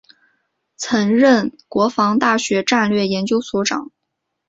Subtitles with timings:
[0.77, 3.91] 曾任国防大学战略研究所长。